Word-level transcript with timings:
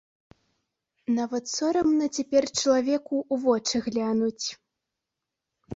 Нават 1.17 1.43
сорамна 1.57 2.05
цяпер 2.17 2.43
чалавеку 2.59 3.15
ў 3.33 3.35
вочы 3.45 3.77
глянуць. 3.91 4.45